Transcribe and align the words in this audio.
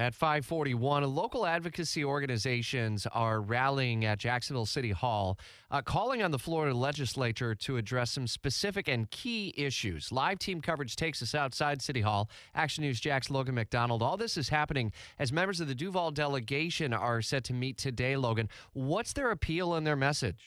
At 0.00 0.14
541, 0.14 1.04
local 1.14 1.44
advocacy 1.44 2.02
organizations 2.02 3.06
are 3.12 3.38
rallying 3.38 4.06
at 4.06 4.18
Jacksonville 4.18 4.64
City 4.64 4.92
Hall, 4.92 5.38
uh, 5.70 5.82
calling 5.82 6.22
on 6.22 6.30
the 6.30 6.38
Florida 6.38 6.74
legislature 6.74 7.54
to 7.56 7.76
address 7.76 8.12
some 8.12 8.26
specific 8.26 8.88
and 8.88 9.10
key 9.10 9.52
issues. 9.58 10.10
Live 10.10 10.38
team 10.38 10.62
coverage 10.62 10.96
takes 10.96 11.20
us 11.20 11.34
outside 11.34 11.82
City 11.82 12.00
Hall. 12.00 12.30
Action 12.54 12.82
News 12.82 12.98
Jax 12.98 13.28
Logan 13.28 13.54
MacDonald. 13.54 14.02
All 14.02 14.16
this 14.16 14.38
is 14.38 14.48
happening 14.48 14.90
as 15.18 15.34
members 15.34 15.60
of 15.60 15.68
the 15.68 15.74
Duval 15.74 16.12
delegation 16.12 16.94
are 16.94 17.20
set 17.20 17.44
to 17.44 17.52
meet 17.52 17.76
today, 17.76 18.16
Logan. 18.16 18.48
What's 18.72 19.12
their 19.12 19.30
appeal 19.30 19.74
and 19.74 19.86
their 19.86 19.96
message? 19.96 20.38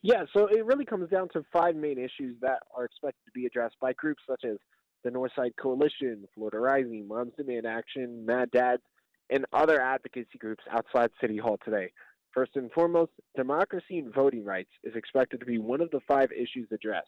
Yeah, 0.00 0.26
so 0.32 0.46
it 0.46 0.64
really 0.64 0.84
comes 0.84 1.10
down 1.10 1.28
to 1.32 1.42
five 1.52 1.74
main 1.74 1.98
issues 1.98 2.36
that 2.40 2.60
are 2.76 2.84
expected 2.84 3.24
to 3.24 3.32
be 3.34 3.46
addressed 3.46 3.80
by 3.80 3.94
groups 3.94 4.22
such 4.28 4.44
as 4.44 4.58
the 5.04 5.10
Northside 5.10 5.52
Coalition, 5.60 6.26
Florida 6.34 6.58
Rising, 6.58 7.06
Moms 7.06 7.32
Demand 7.36 7.66
Action, 7.66 8.24
Mad 8.24 8.50
Dads, 8.50 8.82
and 9.30 9.44
other 9.52 9.80
advocacy 9.80 10.38
groups 10.38 10.64
outside 10.70 11.10
City 11.20 11.36
Hall 11.36 11.58
today. 11.64 11.92
First 12.32 12.56
and 12.56 12.72
foremost, 12.72 13.12
democracy 13.36 13.98
and 13.98 14.12
voting 14.12 14.44
rights 14.44 14.70
is 14.82 14.96
expected 14.96 15.40
to 15.40 15.46
be 15.46 15.58
one 15.58 15.80
of 15.80 15.90
the 15.90 16.00
five 16.08 16.30
issues 16.32 16.68
addressed, 16.72 17.06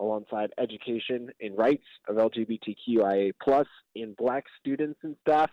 alongside 0.00 0.50
education 0.58 1.30
and 1.40 1.58
rights 1.58 1.84
of 2.08 2.16
LGBTQIA 2.16 3.32
plus 3.42 3.66
and 3.96 4.16
black 4.16 4.44
students 4.58 5.00
and 5.02 5.16
staff, 5.20 5.50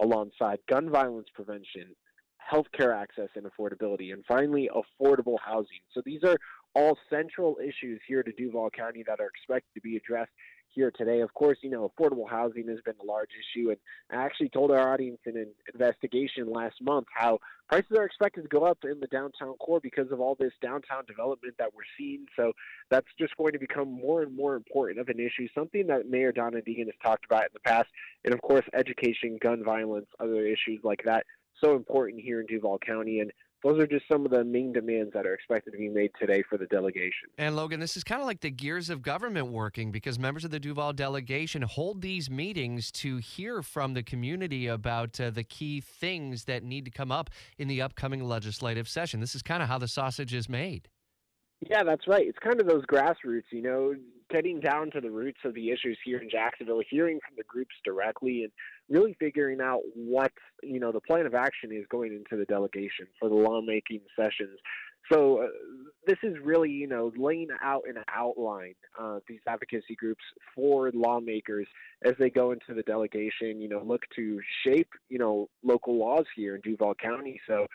alongside 0.00 0.58
gun 0.68 0.88
violence 0.88 1.28
prevention, 1.34 1.96
healthcare 2.52 2.94
access 2.94 3.28
and 3.34 3.44
affordability, 3.46 4.12
and 4.12 4.24
finally, 4.26 4.70
affordable 4.74 5.36
housing. 5.44 5.80
So 5.92 6.02
these 6.04 6.22
are 6.24 6.36
all 6.74 6.96
central 7.10 7.58
issues 7.62 8.00
here 8.06 8.22
to 8.22 8.32
Duval 8.32 8.70
County 8.70 9.02
that 9.06 9.20
are 9.20 9.26
expected 9.26 9.74
to 9.74 9.80
be 9.80 9.96
addressed 9.96 10.30
here 10.74 10.90
today. 10.90 11.20
Of 11.20 11.34
course, 11.34 11.58
you 11.62 11.70
know, 11.70 11.90
affordable 11.90 12.28
housing 12.28 12.68
has 12.68 12.78
been 12.84 12.94
a 13.02 13.04
large 13.04 13.30
issue, 13.30 13.70
and 13.70 13.78
I 14.10 14.16
actually 14.24 14.48
told 14.48 14.70
our 14.70 14.92
audience 14.92 15.18
in 15.26 15.36
an 15.36 15.48
investigation 15.72 16.50
last 16.50 16.76
month 16.80 17.06
how 17.14 17.38
prices 17.68 17.96
are 17.96 18.04
expected 18.04 18.42
to 18.42 18.48
go 18.48 18.64
up 18.64 18.78
in 18.84 19.00
the 19.00 19.06
downtown 19.06 19.54
core 19.54 19.80
because 19.80 20.10
of 20.10 20.20
all 20.20 20.36
this 20.38 20.52
downtown 20.60 21.04
development 21.06 21.54
that 21.58 21.72
we're 21.74 21.82
seeing. 21.96 22.26
So 22.36 22.52
that's 22.90 23.06
just 23.18 23.36
going 23.36 23.52
to 23.52 23.58
become 23.58 23.90
more 23.90 24.22
and 24.22 24.34
more 24.34 24.56
important 24.56 25.00
of 25.00 25.08
an 25.08 25.20
issue, 25.20 25.48
something 25.54 25.86
that 25.86 26.08
Mayor 26.08 26.32
Donna 26.32 26.58
Deegan 26.58 26.86
has 26.86 26.94
talked 27.02 27.24
about 27.24 27.42
in 27.42 27.50
the 27.52 27.60
past, 27.60 27.88
and 28.24 28.34
of 28.34 28.40
course, 28.42 28.64
education, 28.74 29.38
gun 29.40 29.62
violence, 29.64 30.06
other 30.18 30.44
issues 30.44 30.80
like 30.82 31.02
that. 31.04 31.24
So 31.62 31.76
important 31.76 32.22
here 32.22 32.40
in 32.40 32.46
Duval 32.46 32.78
County, 32.78 33.20
and 33.20 33.32
those 33.62 33.78
are 33.78 33.86
just 33.86 34.06
some 34.10 34.24
of 34.24 34.30
the 34.30 34.42
main 34.42 34.72
demands 34.72 35.12
that 35.12 35.26
are 35.26 35.34
expected 35.34 35.72
to 35.72 35.76
be 35.76 35.88
made 35.88 36.10
today 36.18 36.42
for 36.48 36.56
the 36.56 36.66
delegation. 36.66 37.28
And 37.36 37.56
Logan, 37.56 37.78
this 37.78 37.96
is 37.96 38.04
kind 38.04 38.20
of 38.20 38.26
like 38.26 38.40
the 38.40 38.50
gears 38.50 38.88
of 38.88 39.02
government 39.02 39.48
working 39.48 39.92
because 39.92 40.18
members 40.18 40.44
of 40.44 40.50
the 40.50 40.60
Duval 40.60 40.94
delegation 40.94 41.62
hold 41.62 42.00
these 42.00 42.30
meetings 42.30 42.90
to 42.92 43.18
hear 43.18 43.62
from 43.62 43.92
the 43.92 44.02
community 44.02 44.66
about 44.66 45.20
uh, 45.20 45.30
the 45.30 45.44
key 45.44 45.80
things 45.80 46.44
that 46.44 46.62
need 46.62 46.86
to 46.86 46.90
come 46.90 47.12
up 47.12 47.28
in 47.58 47.68
the 47.68 47.82
upcoming 47.82 48.24
legislative 48.24 48.88
session. 48.88 49.20
This 49.20 49.34
is 49.34 49.42
kind 49.42 49.62
of 49.62 49.68
how 49.68 49.76
the 49.76 49.88
sausage 49.88 50.32
is 50.32 50.48
made. 50.48 50.88
Yeah, 51.68 51.82
that's 51.84 52.08
right. 52.08 52.26
It's 52.26 52.38
kind 52.38 52.58
of 52.60 52.66
those 52.66 52.86
grassroots, 52.86 53.52
you 53.52 53.60
know, 53.60 53.94
getting 54.30 54.60
down 54.60 54.90
to 54.92 55.00
the 55.00 55.10
roots 55.10 55.40
of 55.44 55.54
the 55.54 55.70
issues 55.70 55.98
here 56.04 56.18
in 56.18 56.30
Jacksonville, 56.30 56.82
hearing 56.88 57.18
from 57.26 57.36
the 57.36 57.44
groups 57.44 57.74
directly, 57.84 58.44
and 58.44 58.52
really 58.88 59.16
figuring 59.18 59.60
out 59.60 59.80
what 59.94 60.32
you 60.62 60.80
know 60.80 60.92
the 60.92 61.00
plan 61.00 61.26
of 61.26 61.34
action 61.34 61.72
is 61.72 61.84
going 61.90 62.12
into 62.12 62.36
the 62.36 62.46
delegation 62.46 63.06
for 63.18 63.28
the 63.28 63.34
lawmaking 63.34 64.00
sessions. 64.16 64.58
So 65.10 65.42
uh, 65.42 65.46
this 66.06 66.18
is 66.22 66.36
really 66.42 66.70
you 66.70 66.86
know 66.86 67.12
laying 67.16 67.48
out 67.62 67.82
an 67.88 67.96
outline 68.14 68.74
uh, 68.98 69.20
these 69.28 69.40
advocacy 69.46 69.96
groups 69.96 70.22
for 70.54 70.90
lawmakers 70.92 71.66
as 72.04 72.14
they 72.18 72.30
go 72.30 72.52
into 72.52 72.74
the 72.74 72.82
delegation. 72.82 73.60
You 73.60 73.68
know, 73.68 73.82
look 73.84 74.02
to 74.16 74.40
shape 74.64 74.90
you 75.08 75.18
know 75.18 75.48
local 75.64 75.98
laws 75.98 76.26
here 76.36 76.54
in 76.54 76.60
Duval 76.60 76.94
County. 76.94 77.40
So 77.46 77.66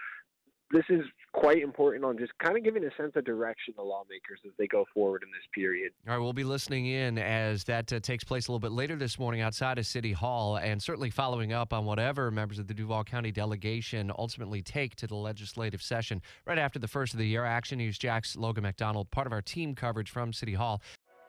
this 0.72 0.84
is 0.90 1.02
quite 1.34 1.62
important 1.62 2.04
on 2.06 2.18
just 2.18 2.32
kind 2.40 2.58
of 2.58 2.64
giving 2.64 2.84
a 2.84 2.90
sense 2.98 3.12
of 3.16 3.26
direction 3.26 3.74
to 3.76 3.82
lawmakers 3.82 4.40
as 4.46 4.52
they 4.58 4.68
go 4.68 4.86
forward 4.94 5.22
in 5.24 5.30
this 5.30 5.46
period. 5.54 5.92
All 6.08 6.14
right, 6.14 6.22
we'll 6.22 6.34
be 6.34 6.44
listening 6.44 6.88
in 6.88 7.18
as 7.18 7.64
that 7.66 7.92
uh, 7.92 8.00
takes 8.00 8.24
place 8.24 8.48
a 8.48 8.52
little 8.52 8.60
bit 8.60 8.72
later 8.72 8.96
this 8.96 9.20
morning 9.20 9.42
outside 9.42 9.78
of 9.78 9.86
City 9.86 10.14
Hall, 10.14 10.58
and 10.58 10.82
certainly 10.82 11.10
following 11.10 11.54
up 11.54 11.74
on 11.74 11.86
whatever 11.86 12.32
members 12.32 12.58
of 12.58 12.68
the 12.68 12.74
Duval 12.74 13.04
County 13.04 13.32
delegation 13.32 14.12
ultimately 14.18 14.62
take 14.62 14.96
to 14.96 15.08
the 15.08 15.16
legislative 15.16 15.82
session 15.82 16.22
right 16.46 16.58
after 16.58 16.80
the 16.80 16.88
first 16.88 17.14
of 17.14 17.20
the 17.20 17.28
year. 17.28 17.46
Action 17.46 17.78
News 17.78 17.98
Jax 17.98 18.36
Logan 18.36 18.64
MacDonald, 18.64 19.12
part 19.12 19.28
of 19.28 19.34
our 19.34 19.42
team 19.42 19.76
coverage 19.76 20.10
from 20.10 20.34
City 20.34 20.54
Hall. 20.54 20.82